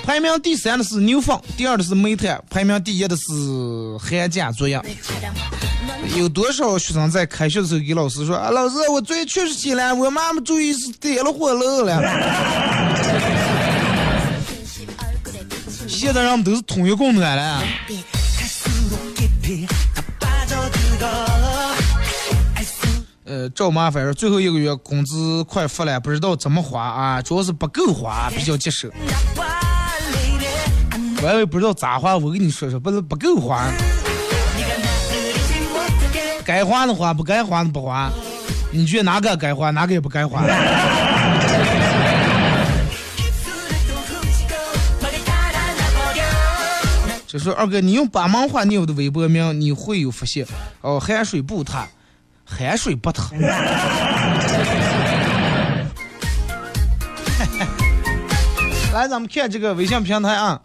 [0.06, 3.24] 排名第三的是牛粪，第二的是煤炭，排名第一的是
[4.00, 4.80] 含钾作业。
[6.16, 12.00] 有多少学生在开学的时候给老师说啊，老师，我作业确实写了，我妈妈注意是点了火炉了。
[16.06, 17.64] 现在人们都是统一供暖了。
[23.24, 28.88] 呃，赵麻烦说最后一个月工资快发了，不知道怎么花啊，主要是不够花，比较棘手。
[31.24, 33.66] 我也不知道咋花，我跟你说说，不是不够花，
[36.46, 38.12] 该花的花，不该花的不花。
[38.72, 40.44] 你觉得哪个该花，哪个也不该花？
[47.36, 50.46] 就说二哥，你用八门话念我的微博名，你会有福气。
[50.80, 51.86] 哦，海水不塌，
[52.46, 53.30] 海水不塌。
[58.94, 60.62] 来，咱们看这个微信平台啊。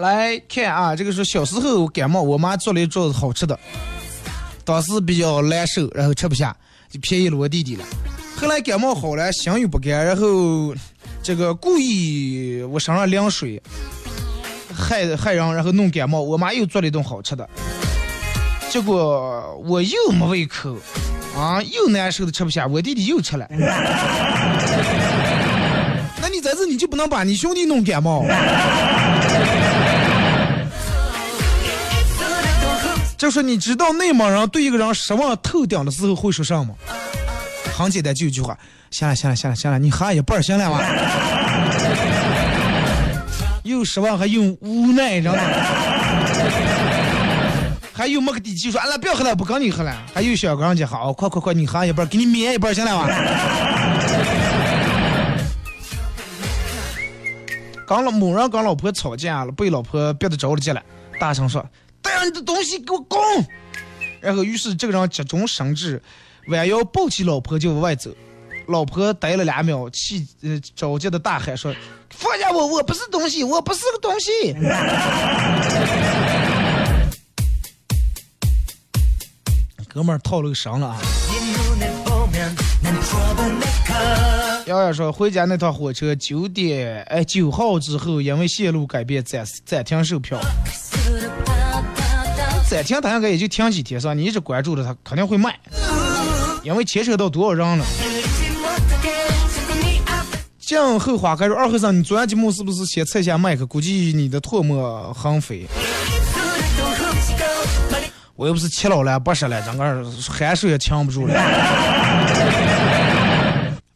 [0.00, 3.58] 来看啊，这个是小时候感冒，我妈做了一桌子好吃的，
[4.64, 6.56] 当时比较难受，然后吃不下，
[6.90, 7.84] 就便宜了我弟弟了。
[8.36, 10.74] 后来感冒好了，心有不甘，然后
[11.22, 13.62] 这个故意我身上凉水，
[14.74, 16.22] 害害人，然后弄感冒。
[16.22, 17.46] 我妈又做了一顿好吃的，
[18.70, 20.78] 结果我又没胃口，
[21.36, 22.66] 啊，又难受的吃不下。
[22.66, 23.46] 我弟弟又吃了。
[26.22, 28.24] 那你在这你就不能把你兄弟弄感冒？
[33.20, 36.74] 就说你知道内蒙人对一个人失望透顶的时候会说什么？
[37.76, 38.56] 很简单，就一句话：
[38.90, 40.82] 行了，行了，行了，行了，你喝一半行了吧？
[43.62, 45.40] 又失望还又无奈，知道吗？
[47.92, 49.94] 还有没个底气说，俺俩不要喝了，不跟你喝了。
[50.14, 53.06] 还有小刚姐，好，快快快，你喝一半，给你免一半行了吧？
[57.86, 60.82] 刚老某人跟老婆吵架了，被老婆憋得着了急了，
[61.20, 61.62] 大声说
[62.02, 63.18] ：“带上你的东西给我滚！”
[64.20, 66.02] 然后于是这个人急中生智，
[66.48, 68.10] 弯腰抱起老婆就往外走。
[68.66, 71.74] 老婆呆了两秒，气呃着急的大喊说
[72.10, 74.30] ：“放下我，我不是东西，我不是个东西。
[79.88, 80.96] ”哥们儿套了个绳了啊！
[84.66, 90.38] 瑶瑶说，回家那趟火车九点哎九号之后，因为线路改变暂暂停售票。
[92.70, 94.14] 暂停，它应该也就停几天是吧？
[94.14, 95.58] 你一直关注着它，肯定会卖，
[96.62, 97.84] 因为牵扯到多少人了。
[100.60, 103.66] 静后花开说，二和尚，你昨天节目是不是先测一下麦克？
[103.66, 105.66] 估计你的唾沫横飞。
[108.36, 111.34] 我又不是七老了八十了，整个汗水也呛不住了。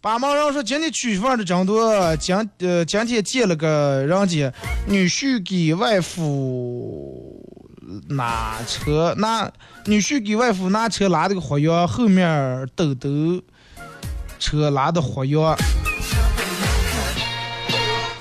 [0.00, 4.52] 八毛人说今天娶媳妇的真多，今呃今天见了个人家
[4.86, 7.13] 女婿给外父
[8.08, 9.50] 拿车那
[9.86, 13.08] 女婿给外父拿车拉的个火药，后面抖抖
[14.38, 15.56] 车拉的火药。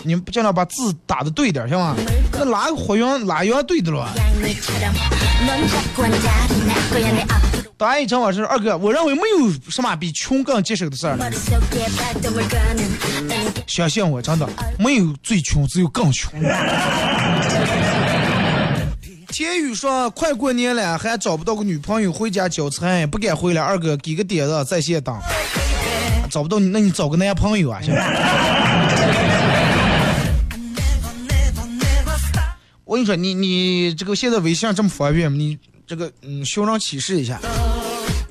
[0.05, 1.95] 你们尽量把字打的对点行吗？
[2.34, 4.09] 那拉个火药拉药对的了。
[7.78, 11.17] 答案一成我是二哥，我认为没有什么比穷更棘手的事儿。
[13.65, 14.47] 相信我，真的
[14.78, 16.32] 没有最穷，只有更穷。
[19.34, 23.61] 天宇说：“快过年了，还找不到个女朋友，回家交差，不敢回来。
[23.63, 25.19] 二哥给个点子，在线等。
[26.29, 27.91] 找不到你，那你找个男朋友啊，行。”
[32.86, 35.57] 我跟你说，你你这个现在微信这么方便，你
[35.88, 37.39] 这个嗯，寻人启事一下。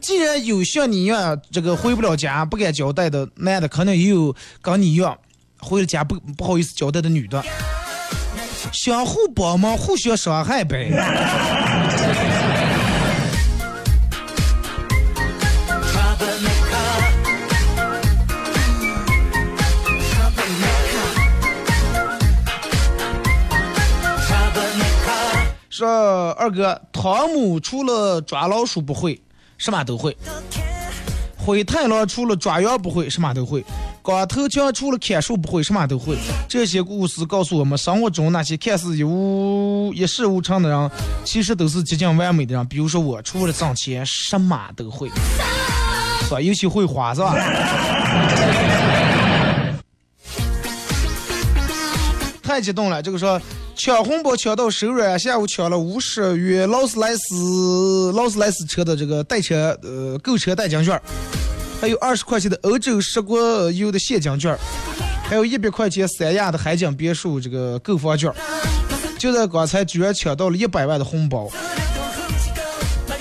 [0.00, 5.18] 既然有像你一样这个回不了家、不敢交代的男的，肯定也有跟你一样
[5.58, 7.44] 回了家不不好意思交代的女的，
[8.72, 10.90] 相互帮忙，互相伤害呗。
[25.68, 29.20] 说二哥，汤姆除了抓老鼠不会，
[29.58, 30.12] 什么都会；
[31.36, 33.62] 灰太狼除了抓羊不会，什么都会；
[34.02, 36.16] 光头强除了砍树不会，什么都会。
[36.48, 40.90] 这些故事告诉我们，生活中那些看似一无一事无成的人，
[41.24, 42.66] 其实都是接近完美的人。
[42.66, 45.08] 比如说我，除了挣钱，什么都会，
[46.24, 46.40] 是吧？
[46.40, 47.36] 尤其会花，是吧？
[52.42, 53.40] 太激动了，这个说
[53.76, 61.00] 抢红包抢到手软，下午抢了五十元劳斯莱斯劳斯莱斯车的这个代车呃购车代金券，
[61.82, 64.56] 还有二十块钱的欧洲十国游的现金券，
[65.24, 68.32] 还有一百块钱三亚的海景别墅这个购房券。
[69.18, 71.50] 就在刚才，居然抢到了一百万的红包，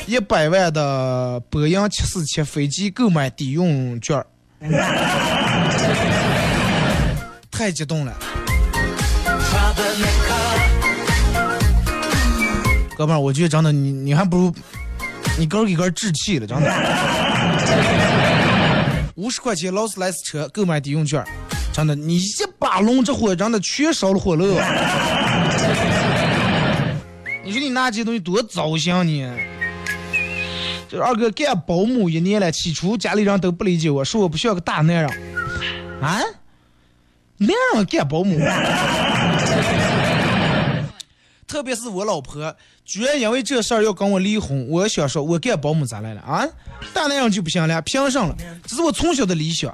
[0.05, 4.23] 一百万的波音七四七飞机购买抵用券，
[7.49, 8.13] 太激动了。
[12.95, 14.53] 哥们，我觉得真的，你你还不如
[15.39, 16.71] 你根儿给根儿置气了，真的。
[19.15, 21.23] 五十块钱劳斯莱斯车购买抵用券，
[21.73, 24.45] 真的，你一把龙这火，真的全烧了火了。
[27.43, 29.27] 你说你拿这些东西多糟心你？
[30.87, 35.09] 这二哥干保姆一年了，起初家里人都不理解我，说我不像个大男人。
[36.01, 36.19] 啊？
[37.37, 38.37] 男人干保姆？
[41.51, 44.65] 特别是我老婆，居然因为这事儿要跟我离婚。
[44.69, 46.47] 我想说，我干保姆咋来了啊？
[46.93, 48.33] 大男人就不行了，凭什了？
[48.65, 49.69] 这是我从小的理想。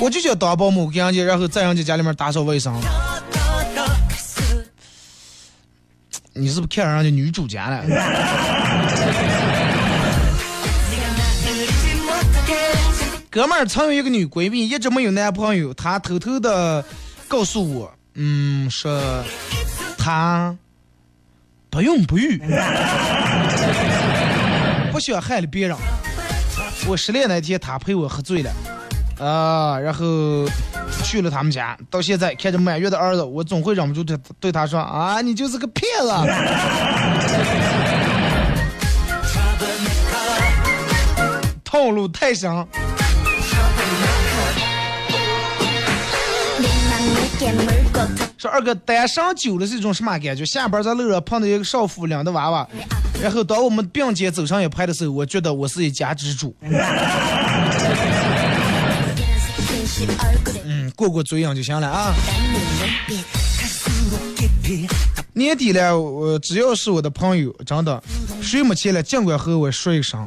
[0.00, 2.74] 我就想当保姆，给人家，然后在人家家里面打扫卫生。
[6.32, 7.84] 你是不是看上人家女主家了？
[13.30, 16.84] 哥们儿曾有一个女闺蜜，一直没有男朋友，她偷偷的
[17.28, 17.94] 告诉我。
[18.22, 19.00] 嗯，说
[19.96, 20.54] 他
[21.70, 22.36] 不孕不育，
[24.92, 25.74] 不想 害了别人。
[26.86, 28.52] 我失恋那天，他陪我喝醉了，
[29.24, 30.46] 啊，然后
[31.02, 31.74] 去了他们家。
[31.88, 36.12] 到现在看着满月的儿子，我总会忍不住对对他说：“啊，你就是个骗子！”
[41.64, 42.50] 套路太深。
[48.38, 50.44] 说二哥单身久了是一种什么感觉？
[50.44, 52.66] 下班在路上碰到一个少妇领的娃娃，
[53.22, 56.54] 然后当我们并肩走上一排的时候，我觉得我是一家之主。
[60.64, 62.14] 嗯，过过嘴瘾就行了啊。
[65.34, 68.02] 年底了，我只要是我的朋友，真的，
[68.42, 70.26] 谁没钱了，尽管和我说一声。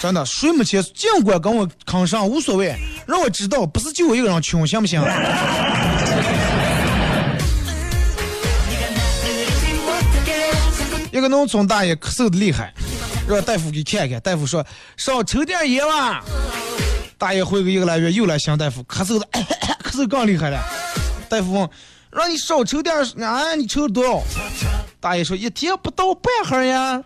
[0.00, 2.76] 真的，谁没钱，尽管跟我吭声，无所谓，
[3.06, 5.00] 让我知道，不是就我一个人穷，行不行？
[11.12, 12.72] 一个农村大爷咳嗽的厉害，
[13.28, 14.18] 让大夫给看看。
[14.20, 16.24] 大夫说少抽点烟吧。
[17.18, 19.28] 大爷回个一个来月又来向大夫咳嗽的，
[19.84, 20.58] 咳嗽 更厉害了。
[21.28, 21.68] 大夫问，
[22.10, 23.54] 让你少抽点啊？
[23.54, 24.22] 你抽了多少？
[25.00, 27.02] 大爷说一天不到半盒呀。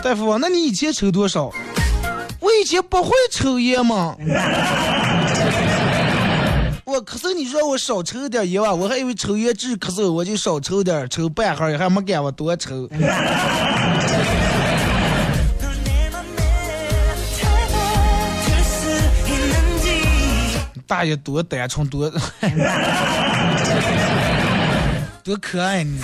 [0.00, 1.50] 大夫问，那你以前抽多少？
[2.38, 4.16] 我以前不会抽烟嘛。
[6.84, 12.86] 我咳嗽，你说我少抽点烟吧，我还以为抽烟治咳嗽，我就少抽点，抽半盒还没敢我多抽。
[20.86, 22.12] 大爷多单纯，多
[25.24, 25.98] 多可爱你。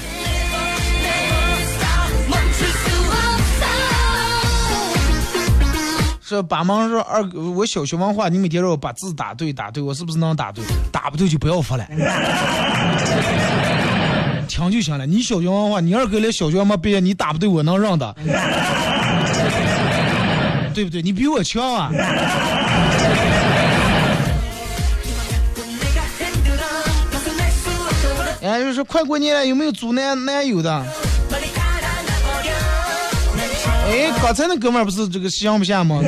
[6.30, 10.64] 说把忙说二哥，我小学文化，你每天让我把字打对打对，我是不是能打对？
[10.92, 11.84] 打不对就不要发了，
[14.46, 15.04] 听就行了。
[15.04, 18.14] 你小学文化，你二哥连小学没毕业，你打不对我能让的，
[20.72, 21.02] 对不对？
[21.02, 21.90] 你比我强啊！
[28.40, 30.86] 哎，就是快过年了，有没有租男男友的？
[33.90, 36.00] 哎，刚才那哥们儿不是这个想不下吗？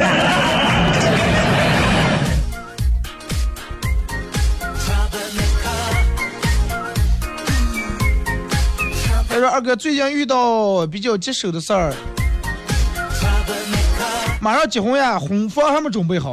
[9.29, 11.93] 他说：“二哥最近遇到比较棘手的事儿，
[14.41, 16.33] 马上结婚呀，婚房还没准备好，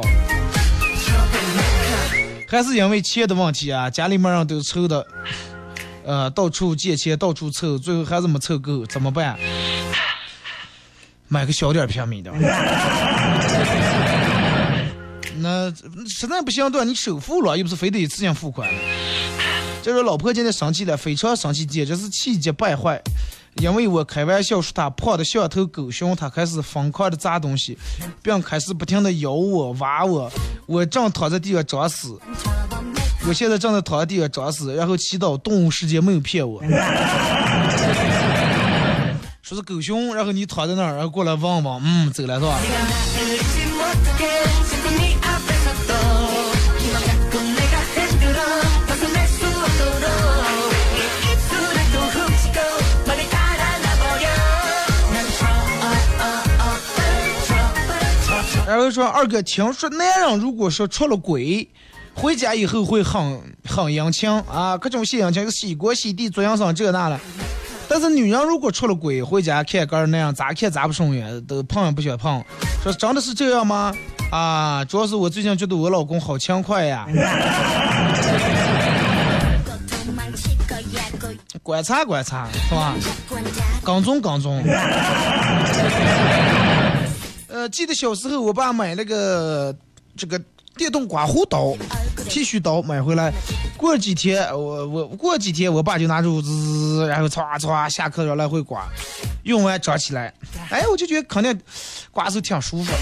[2.46, 5.04] 还是因为钱的问题啊，家里面人都凑的，
[6.04, 9.36] 呃，到处借钱，到处凑，最后还是没凑够，怎么办？”
[11.32, 12.32] 买个小点平米的，
[15.38, 15.72] 那
[16.08, 18.68] 实在不行的话，你首付了，又不是非得一次性付款。
[19.80, 23.00] 这是老婆今天生气了，非常生气，简直是气急败坏。
[23.58, 27.78] 因为我开玩笑说她胖的像头狗熊，她开始疯狂的砸东西，
[28.22, 30.28] 并开始不停的咬我、挖我。
[30.66, 32.18] 我正躺在地上装死，
[33.28, 36.60] 我现在正在躺在地上装死，然后祈祷动物世界没有骗我。
[39.50, 42.56] 说是狗熊，然后你躺在那儿，然后过来望望，嗯，走了是吧？
[58.68, 61.68] 然后说二哥，听说男人如果说出了轨，
[62.14, 67.18] 回家以后会很很殷勤啊，各种献殷勤，洗锅洗地做营生这那了。
[67.92, 72.40] 但是女人如果出了轨，回家看个那样，咋看咋不顺眼，都碰也不想碰。
[72.84, 73.92] 说真的是这样吗？
[74.30, 77.04] 啊，主要是我最近觉得我老公好勤快呀。
[81.64, 82.94] 观察观察是吧？
[83.84, 84.62] 跟踪跟踪。
[87.48, 89.74] 呃，记得小时候我爸买那个
[90.16, 90.40] 这个
[90.76, 91.74] 电动刮胡刀、
[92.30, 93.32] 剃须刀买回来。
[93.76, 98.86] 过几天，我我过几天，我爸就拿出滋，然后唰唰下课时候来回刮，
[99.42, 100.32] 用完长起来，
[100.70, 101.60] 哎，我就觉得肯定
[102.12, 102.92] 刮的时候挺舒服。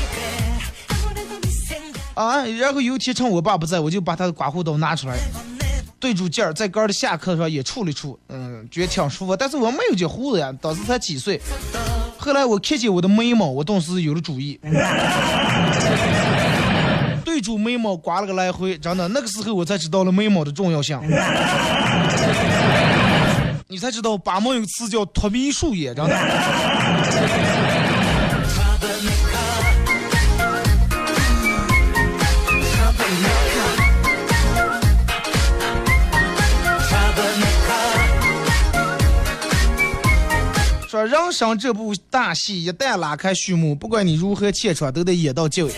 [2.15, 5.17] 啊，然后有一天趁我爸不在，我就把他的刮胡刀拿出来，
[6.01, 9.37] 对住劲儿，在杆儿的下课时候也处了处，嗯，觉得挺舒服。
[9.37, 11.41] 但是我没有这胡子呀，当时才几岁。
[12.17, 14.59] 后来我看见我的眉毛，我顿时有了主意。
[17.39, 21.01] 记住眉毛刮了个来回，真的，那个时候我才知道了眉毛的重要性。
[23.69, 26.17] 你才知道八毛有个词叫脱皮术也真的。
[40.89, 45.71] 说人生这部大戏一旦拉开序幕，不管你如何切磋，都得演到结尾。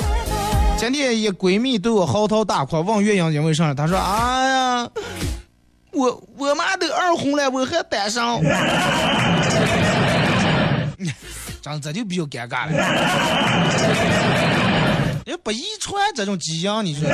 [0.80, 3.74] 今天一闺蜜对我嚎啕大哭，问原因因为啥？
[3.74, 4.88] 她说：“哎呀，
[5.92, 8.22] 我我妈都二婚了，我还单身。
[11.60, 12.72] ”真这就比较尴尬了。
[15.26, 17.06] 也不遗传这种基因，你说？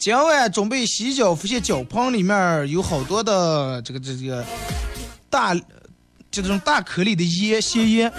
[0.00, 4.42] 今晚准备洗脚，发现脚盆里面有好多的这个这个
[5.28, 8.10] 大，就这种大颗粒的盐咸盐。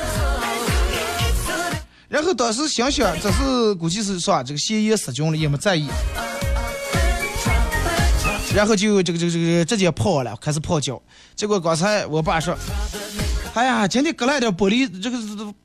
[2.07, 5.87] 然后当时想想，这是估计是说这个咸盐失菌了，也没在意。
[8.53, 11.01] 然后就这个这个这个直接泡了，开始泡脚。
[11.35, 12.55] 结果刚才我爸说
[13.55, 15.17] ：“哎呀，今天割了点玻璃，这个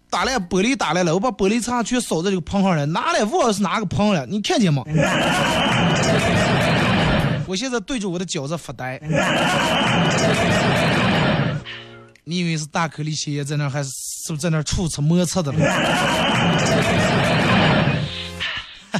[0.08, 4.82] 打来玻璃打来了，我把玻璃擦全扫在这个盆上了，拿来忘了是哪个盆了，你看见吗？”
[7.46, 9.00] 我现在对着我的饺子发呆。
[12.24, 15.58] 你以为是大颗粒咸盐在那，还是是不是在那儿触擦摩擦的了？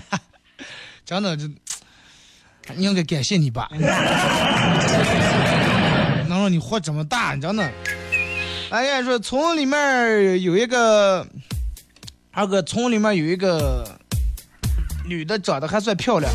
[1.05, 1.49] 真的就。
[2.77, 3.69] 应该感谢你爸，
[6.29, 7.63] 能让你活这么大，真的。
[8.71, 11.25] 哎呀，说村里面有一个，
[12.33, 13.89] 二哥，村里面有一个
[15.05, 16.29] 女的，长得还算漂亮，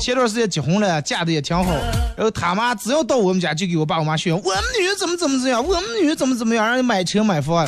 [0.00, 1.72] 前段时间结婚了，嫁的也挺好。
[2.16, 7.66] 然后他妈只要到我们家，就给我爸我妈炫耀，我们女怎么怎么怎样，我们女怎么怎么样，让人买车买房。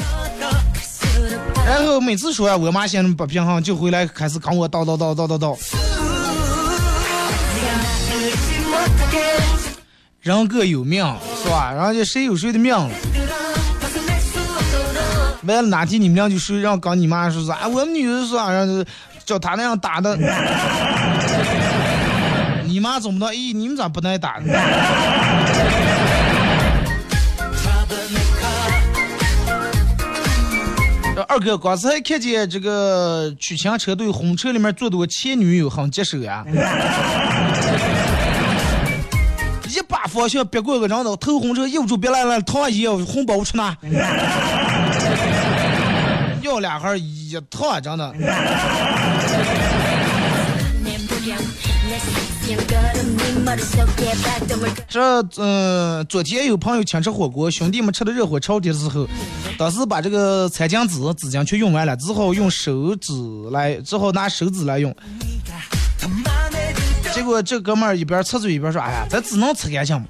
[1.67, 5.59] 然后每次说呀我妈嫌不平衡，就回来开始跟我叨叨叨叨叨叨。
[10.21, 11.05] 人各有命，
[11.43, 11.73] 是吧？
[11.75, 12.75] 然后就谁有谁的命。
[15.45, 17.67] 完了哪天你们俩就睡，让跟你妈说啥？
[17.67, 18.51] 我们女儿说啥？
[18.53, 18.87] 让
[19.25, 20.17] 叫他那样打的。
[22.81, 23.27] 你妈怎么的？
[23.35, 24.41] 咦，你们咋不耐打？
[31.29, 36.43] 二哥刚才看见这个取钱车队红车里面坐的我前女友很棘手呀。
[39.69, 43.77] 一把方向别过个人头，头红车右住别来了，烫一红包出拿，
[46.41, 48.15] 要两孩一烫真的。
[54.89, 59.07] 这嗯，昨天有朋友请吃火锅，兄弟们吃的热火朝天的时候，
[59.59, 63.13] 当时把这个餐巾纸纸巾全用完了，只好用手指
[63.51, 64.95] 来，只好拿手指来用。
[67.13, 70.01] 结果这哥们儿一边擦嘴一边说：“哎呀，咱只能擦干净。”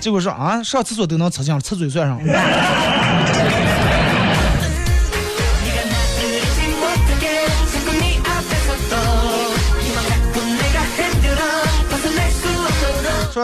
[0.00, 2.18] 结果说：“啊，上厕所都能擦净，擦嘴算上。”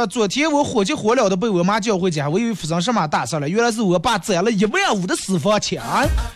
[0.07, 5.83] 昨天我火急火燎的被我妈叫回家，我以为发生什么大事了，原来是我爸攒了一万五的私房钱，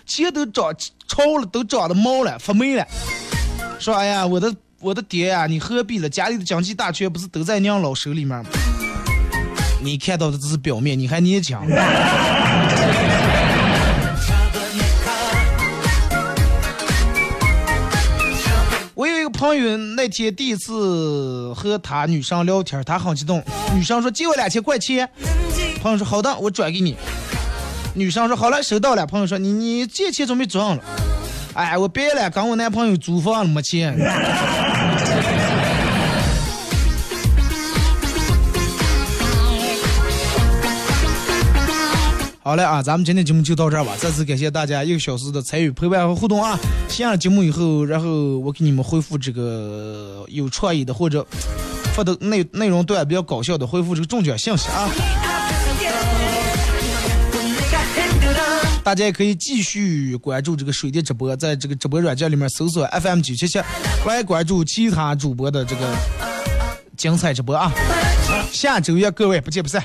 [0.07, 0.75] 钱都长
[1.09, 2.87] 潮了，都长得毛了，发霉了。
[3.79, 6.09] 说：“哎呀，我的。”我的爹呀，你何必了？
[6.09, 8.45] 家里的经济大权不是都在娘老手里面吗？
[9.81, 11.57] 你看到的只是表面，你还年轻。
[19.53, 23.45] 朋友，那天第一次和他女生聊天，他很激动。
[23.75, 25.07] 女生说借我两千块钱，
[25.83, 26.97] 朋友说好的，我转给你。
[27.93, 29.07] 女生说好了，收到了。
[29.07, 30.83] 朋友说你你借钱准备转了。
[31.53, 33.95] 哎，我别了，跟我男朋友租房了，没钱。
[42.45, 43.93] 好嘞啊，咱们今天节目就到这儿吧。
[44.01, 46.59] 再次感谢大家一个小时的参与陪伴和互动啊！
[46.89, 51.25] 下了节目以后，然后我给你们回复这个有创意的或者
[51.95, 54.91] 发的内内容段比较搞笑的，回复这个中奖信息啊！
[58.83, 63.61] 大家也可以继续关注这个水电直播，在这个直播软件里面搜索 FM 九七七，
[64.05, 65.95] 来关注其他主播的这个
[66.97, 67.73] 精彩直播啊！
[68.51, 69.81] 下周一各位不见不散。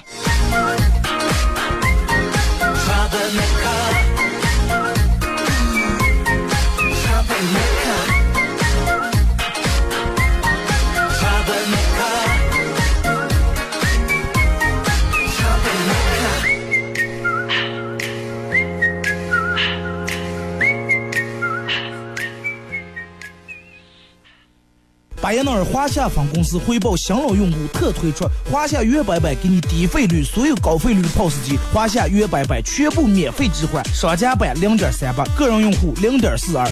[25.28, 36.66] 巴彦淖尔华夏分公司汇报新老用户特推出华夏悦白百，给你低费率所有高费率的 POS 机，华夏悦白百全部免费置换，商家版零点三八，个人用户零点四二。